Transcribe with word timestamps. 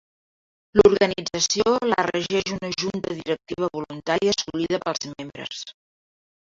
L'organització 0.79 1.75
la 1.91 2.07
regeix 2.09 2.55
una 2.57 2.73
junta 2.85 3.15
directiva 3.21 3.73
voluntària 3.79 4.37
escollida 4.39 4.85
pels 4.89 5.09
membres. 5.17 5.67